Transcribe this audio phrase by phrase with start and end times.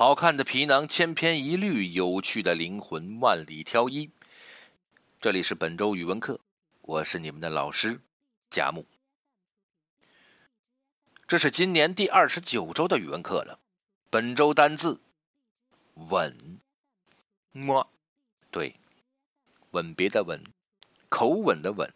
[0.00, 4.10] 好看的皮囊千篇一律，有趣的灵魂万里挑一。
[5.20, 6.40] 这里是本周语文课，
[6.80, 8.00] 我是你们的老师
[8.48, 8.86] 贾木。
[11.28, 13.60] 这是今年第二十九周的语文课了。
[14.08, 15.02] 本周单字
[16.08, 16.58] “吻”，
[17.52, 17.90] 么？
[18.50, 18.76] 对，
[19.72, 20.42] 吻别的吻，
[21.10, 21.92] 口吻的吻。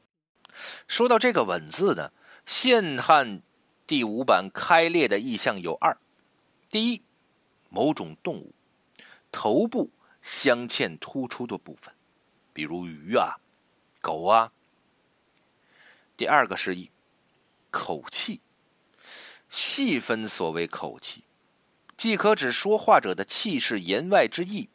[0.86, 2.12] 说到这个“吻”字呢，
[2.44, 3.40] 现汉
[3.86, 5.96] 第五版开列的意象有二：
[6.68, 7.02] 第一。
[7.74, 8.54] 某种动物
[9.32, 9.90] 头部
[10.22, 11.92] 镶嵌突出的部分，
[12.52, 13.40] 比如鱼啊、
[14.00, 14.52] 狗啊。
[16.16, 16.92] 第二个释义，
[17.72, 18.40] 口气。
[19.50, 21.24] 细分所谓口气，
[21.96, 24.68] 既可指说话者的气势、言外之意，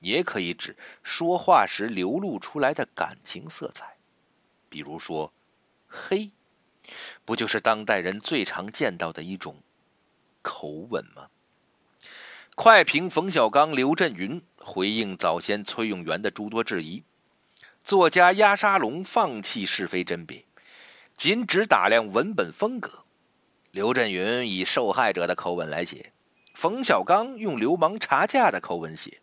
[0.00, 3.96] 也可以指说话时流露出来的感情色彩。
[4.68, 5.32] 比如说，
[5.88, 6.32] 黑，
[7.24, 9.62] 不就是当代人最常见到的一种
[10.42, 11.28] 口吻吗？
[12.62, 17.02] 快评冯小刚、刘震云回应早先崔永元的诸多质疑。
[17.82, 20.44] 作家压沙龙放弃是非甄别，
[21.16, 23.06] 仅只打量文本风格。
[23.70, 26.12] 刘震云以受害者的口吻来写，
[26.52, 29.22] 冯小刚用流氓查价的口吻写。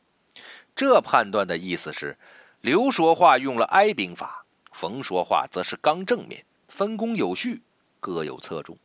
[0.75, 2.17] 这判断的意思是：
[2.61, 7.61] 刘说话用了哀兵法，冯说话则是刚正面，分工有序，
[7.99, 8.75] 各有侧重。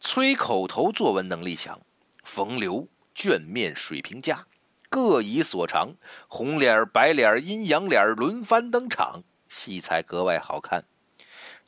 [0.00, 1.80] 崔口头作文能力强，
[2.24, 2.88] 冯刘。
[3.16, 4.46] 卷面水平佳，
[4.90, 5.94] 各以所长，
[6.28, 10.84] 红脸白脸阴阳脸轮番登场，戏才格外好看。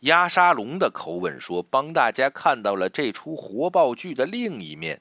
[0.00, 5.00] 压沙龙的口吻说：“帮大家看到了这出活爆剧的另一面。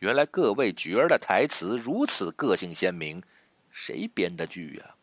[0.00, 3.22] 原来各位角儿的台词如此个性鲜明，
[3.70, 4.94] 谁编的剧呀？”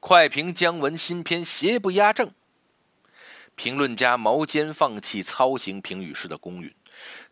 [0.00, 2.32] 快评姜文新片邪不压正，
[3.54, 6.74] 评论家毛尖放弃操行评语式的公允，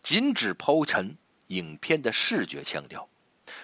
[0.04, 1.18] 仅只剖陈。
[1.48, 3.08] 影片的视觉腔调，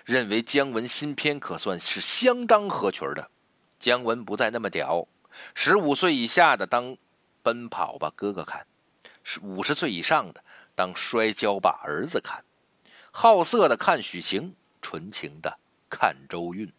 [0.05, 3.31] 认为姜文新片可算是相当合群的。
[3.79, 5.07] 姜文不再那么屌，
[5.55, 6.85] 十五岁以下的当
[7.43, 8.67] 《奔跑吧哥哥》看，
[9.23, 10.43] 是五十岁以上的
[10.75, 12.45] 当《摔跤吧儿子》看，
[13.11, 15.59] 好色的看许晴，纯情的
[15.91, 16.73] 看周韵。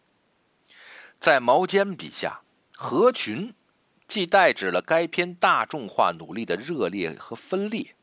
[1.19, 2.41] 在毛尖笔下，
[2.71, 3.53] 合群
[4.07, 7.95] 既代指了该片大众化努力的热烈和分裂。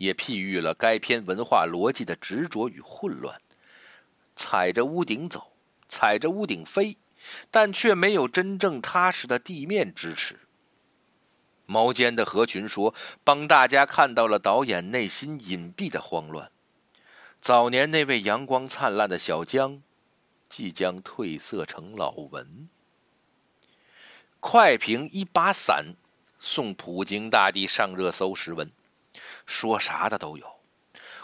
[0.00, 3.38] 也譬喻了该片文化逻辑的执着与混乱，
[4.34, 5.52] 踩着屋顶走，
[5.90, 6.96] 踩着屋顶飞，
[7.50, 10.40] 但却没有真正踏实的地面支持。
[11.66, 16.50] 毛尖的何群说：“帮大家看到了导演内心隐蔽的慌乱。
[17.42, 19.82] 早年那位阳光灿烂的小江，
[20.48, 22.70] 即将褪色成老文。”
[24.40, 25.94] 快评一把伞，
[26.38, 28.72] 送普京大帝上热搜时文。
[29.46, 30.46] 说啥的都有，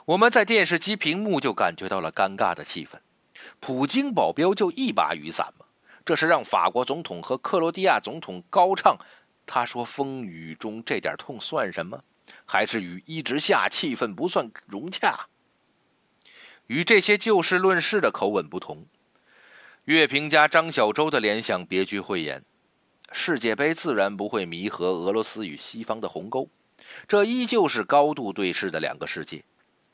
[0.05, 2.99] 我们在电视机屏幕就感觉到了尴尬的气氛。
[3.61, 5.67] 普京保镖就一把雨伞吗？
[6.05, 8.97] 这是让法国总统和克罗地亚总统高唱，
[9.45, 12.03] 他说风雨中这点痛算什么？
[12.45, 15.29] 还是雨一直下，气氛不算融洽？
[16.67, 18.87] 与这些就事论事的口吻不同，
[19.85, 22.45] 乐评家张小舟的联想别具慧眼。
[23.13, 26.49] 世界杯自然不会弥合俄罗斯与西方的鸿沟。
[27.09, 29.45] 这依旧是高度对视的两个世界。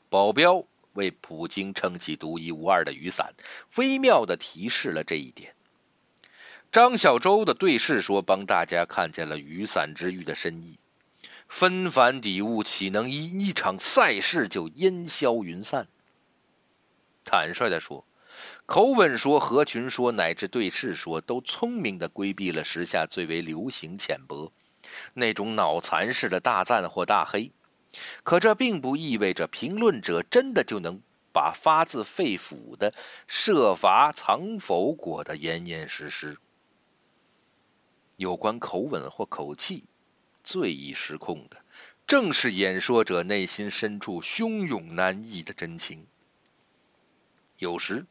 [0.09, 3.33] 保镖为普京撑起独一无二的雨伞，
[3.77, 5.55] 微妙地提示了这一点。
[6.71, 10.79] 张小舟的对视说：“帮大家看见了雨伞之喻的深意。
[11.47, 15.87] 纷繁底物岂能因一场赛事就烟消云散？”
[17.23, 18.05] 坦率地说，
[18.65, 24.51] 口吻说、合群说乃至对视说，都聪明地规避了时下最为流行浅薄。
[25.13, 27.51] 那种脑残式的大赞或大黑，
[28.23, 32.93] 可这并不意味着评论者真的就能把发自肺腑的
[33.27, 36.37] 设法藏否裹得严严实实。
[38.17, 39.85] 有关口吻或口气，
[40.43, 41.57] 最易失控的，
[42.05, 46.05] 正是演说者内心深处汹涌难抑的真情。
[47.57, 48.05] 有时，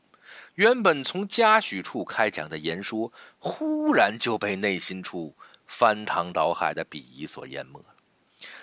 [0.55, 5.37] 原本从嘉许处开讲的言说，忽然就被内心处。
[5.75, 7.83] 翻腾倒海的鄙夷所淹没，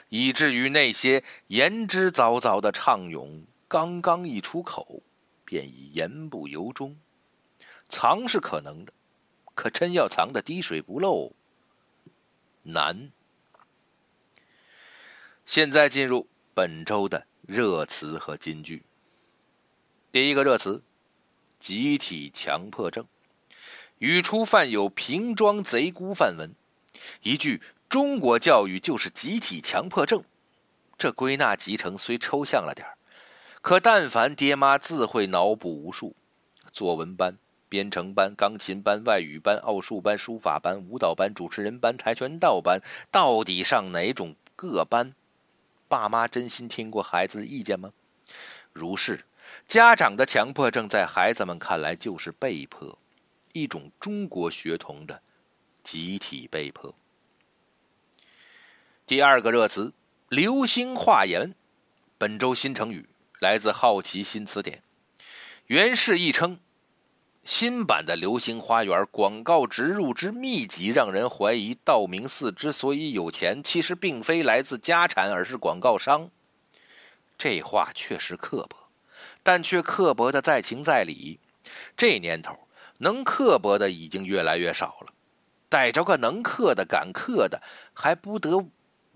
[0.09, 5.01] 以至于那些言之凿凿的畅咏，刚刚一出口，
[5.43, 6.95] 便已言不由衷。
[7.89, 8.93] 藏是可能的，
[9.55, 11.33] 可真要藏的滴水不漏，
[12.61, 13.11] 难。
[15.47, 18.83] 现在进入本周的热词和金句。
[20.11, 20.83] 第一个热词：
[21.59, 23.07] 集体强迫症。
[23.97, 26.53] 语出犯有平装贼姑范文。
[27.23, 30.23] 一句“中国教育就是集体强迫症”，
[30.97, 32.87] 这归纳集成虽抽象了点
[33.61, 36.15] 可但凡爹妈自会脑补无数，
[36.71, 37.37] 作文班、
[37.67, 42.81] 编程班、钢琴班、外语班、奥数班、书法班、舞蹈班、主持人班、跆拳道班，
[43.11, 45.13] 到底上哪种各班？
[45.87, 47.91] 爸妈真心听过孩子的意见吗？
[48.71, 49.25] 如是，
[49.67, 52.97] 家长的强迫症在孩子们看来就是被迫，
[53.53, 55.21] 一种中国学童的
[55.91, 56.93] 集体被迫。
[59.07, 59.91] 第二个热词
[60.29, 61.55] “流星化言”，
[62.19, 63.09] 本周新成语
[63.39, 64.83] 来自《好奇新词典》，
[65.65, 66.59] 原是一称。
[67.43, 76.29] 新版的《流星花园》广告植入之密集，让人怀疑道明寺之所以有钱，其实并非来自家产，而是广告商。
[77.35, 78.77] 这话确实刻薄，
[79.41, 81.39] 但却刻薄的在情在理。
[81.97, 82.67] 这年头，
[82.99, 85.13] 能刻薄的已经越来越少了，
[85.69, 87.61] 逮着个能克的、敢克的，
[87.93, 88.65] 还不得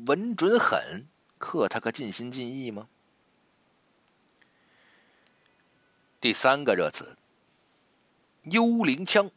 [0.05, 1.07] 稳准狠
[1.37, 2.87] 克他个尽心尽意吗？
[6.21, 7.17] 第三个热词。
[8.43, 9.31] 幽灵枪，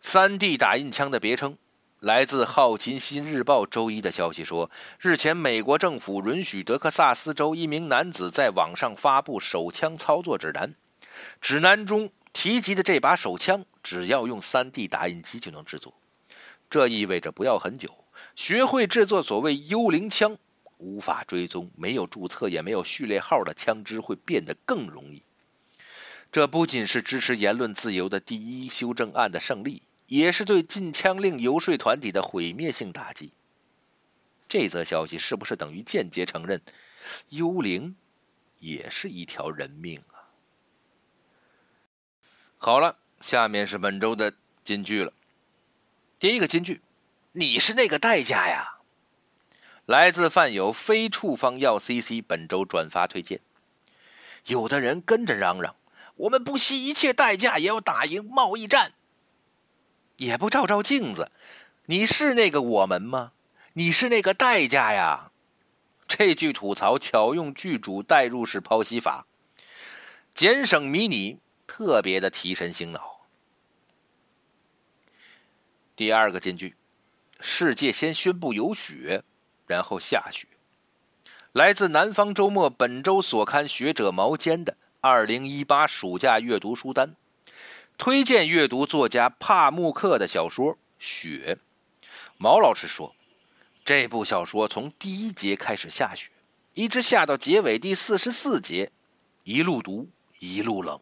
[0.00, 1.58] 三 D 打印枪的别称。
[1.98, 10.74] 来自《好奇心日报》周一的消息说，日前美国政府允许德克萨斯州一名男子在网上发布手枪操作指南。
[11.42, 15.94] 指南中提及的这把手枪，只要用三 D 打印机就能制作。
[16.68, 18.04] 这意味着不要很久，
[18.36, 20.38] 学会制作所谓幽灵枪，
[20.78, 25.22] 无法追踪、没有注册也没有序列号的枪支会变得更容易。
[26.30, 33.32] 这不仅是支持言论自由的第一修正案的胜利，也是对禁枪令游说团体的毁灭性打击。
[34.48, 36.62] 这则消息是不是等于间接承认，
[37.30, 37.96] 幽灵
[38.60, 40.19] 也是一条人命啊？
[42.62, 45.14] 好了，下面是本周的金句了。
[46.18, 46.82] 第一个金句
[47.32, 48.80] ：“你是那个代价呀。”
[49.86, 53.40] 来自饭友非处方药 CC 本周转发推荐。
[54.44, 55.74] 有的人跟着嚷嚷。
[56.16, 58.92] 我们不惜一切代价也要打赢贸易战，
[60.16, 61.32] 也不照照镜子，
[61.86, 63.32] 你是那个我们吗？
[63.72, 65.30] 你是那个代价呀！
[66.06, 69.24] 这句吐槽巧用剧主代入式剖析法，
[70.34, 71.38] 简省迷你，
[71.72, 73.20] 特别的提神醒脑。
[75.94, 76.74] 第二个金句：
[77.38, 79.22] 世界先宣布有雪，
[79.68, 80.48] 然后下雪。
[81.52, 84.76] 来自南方周末本周所刊学者毛尖的。
[85.00, 87.14] 二零一八暑假阅读书单，
[87.96, 91.56] 推荐阅读作家帕慕克的小说《雪》。
[92.36, 93.14] 毛老师说，
[93.84, 96.32] 这部小说从第一节开始下雪，
[96.74, 98.90] 一直下到结尾第四十四节，
[99.44, 100.08] 一路读
[100.40, 101.00] 一路冷。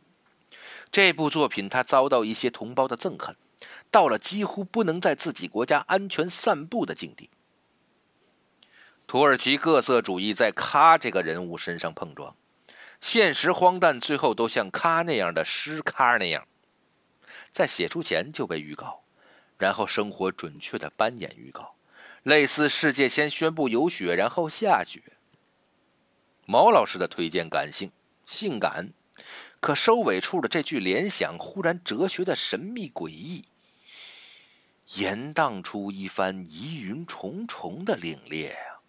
[0.90, 3.36] 这部作品他遭到一些同胞的憎恨，
[3.90, 7.30] 到了几乎不能在自己国家安全散步的境地。
[9.06, 12.36] 土耳其各色主义在咖这个人物身上碰撞。
[13.00, 16.46] 现实荒诞，最后都像咖那样的诗咖那样，
[17.52, 19.04] 在写出前就被预告，
[19.56, 21.76] 然后生活准确的扮演预告，
[22.24, 25.00] 类似世界先宣布有雪，然后下雪。
[26.44, 27.92] 毛老师的推荐感性、
[28.24, 28.92] 性感，
[29.60, 33.44] 可收尾处的这句联想忽然哲学的神秘诡异，
[34.94, 38.80] 延荡出一番疑云重重的凛冽啊！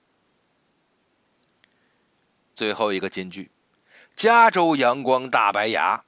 [2.53, 3.51] 最后一个金句。
[4.15, 6.03] 加州阳光大白牙，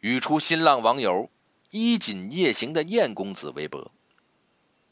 [0.00, 1.30] 语出新浪网友
[1.70, 3.92] 衣锦夜行的燕公子微博。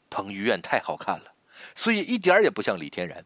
[0.09, 1.33] 彭于晏太好看了，
[1.75, 3.25] 所以一点也不像李天然。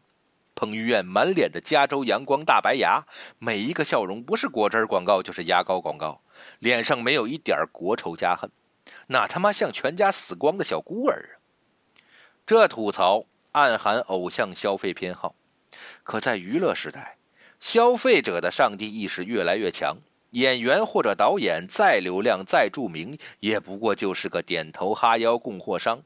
[0.62, 3.04] 彭于晏满脸的加州阳光大白牙，
[3.40, 6.22] 每一个笑容不是果汁广告就是牙膏广告，
[6.60, 8.48] 脸上没有一点国仇家恨，
[9.08, 11.42] 那他妈像全家死光的小孤儿啊！
[12.46, 15.34] 这吐槽暗含偶像消费偏好，
[16.04, 17.16] 可在娱乐时代。
[17.58, 19.96] 消费者的上帝意识越来越强，
[20.30, 26.04] 演员或者导演再流量再著名，也不过就是个点头哈腰供货商。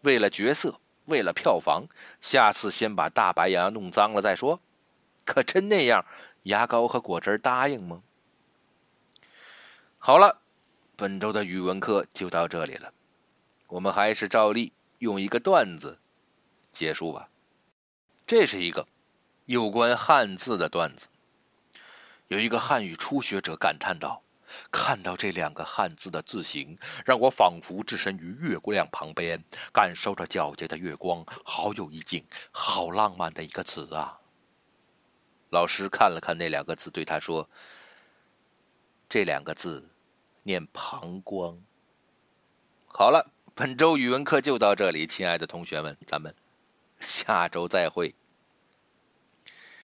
[0.00, 0.80] 为了角色，
[1.12, 1.84] 为了票房，
[2.22, 4.62] 下次先把大白牙弄脏了再说。
[5.26, 6.06] 可真那样，
[6.44, 8.02] 牙膏和果汁答应吗？
[9.98, 10.40] 好了，
[10.96, 12.94] 本周的语文课就到这里了。
[13.66, 15.98] 我们还是照例用一个段子
[16.72, 17.28] 结束吧。
[18.26, 18.88] 这是一个。
[19.44, 21.08] 有关汉字的段子，
[22.28, 24.22] 有一个汉语初学者感叹道
[24.70, 29.42] ：“看到这两个汉字的字形，让我仿佛置身于月亮旁边，
[29.72, 34.20] 感受着皎洁的月光，好有意境，好浪漫的一个词啊！”
[35.50, 37.48] 老师看了看那两个字，对他说
[39.08, 39.90] ：“这两个字
[40.44, 41.60] 念膀胱。”
[42.88, 46.34] 好了，本周语文课就到这里，亲爱的同学们，咱们
[47.00, 48.14] 下周再会。